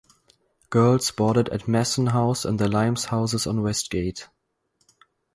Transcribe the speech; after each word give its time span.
Girls 0.71 1.11
boarded 1.11 1.47
at 1.49 1.67
Masson 1.67 2.07
House 2.07 2.43
and 2.43 2.57
The 2.57 2.67
Limes 2.67 3.05
houses 3.05 3.45
on 3.45 3.61
Westgate. 3.61 4.29